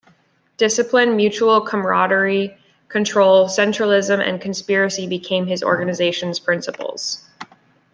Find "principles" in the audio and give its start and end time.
6.39-7.23